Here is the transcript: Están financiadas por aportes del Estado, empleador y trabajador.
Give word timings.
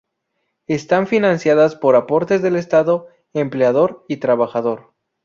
Están 0.65 1.05
financiadas 1.05 1.75
por 1.75 1.95
aportes 1.95 2.41
del 2.41 2.55
Estado, 2.55 3.07
empleador 3.35 4.03
y 4.07 4.17
trabajador. 4.17 4.95